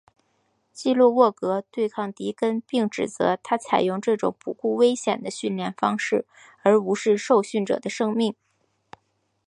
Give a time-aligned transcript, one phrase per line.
[0.71, 6.25] 基洛沃格对抗迪根并指责他采用这种不顾危险的训练方式
[6.63, 8.33] 而无视受训者的生命。